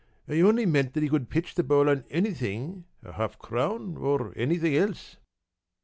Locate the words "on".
1.87-2.05